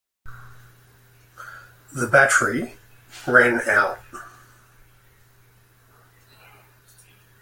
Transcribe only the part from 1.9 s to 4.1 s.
The battery ran out.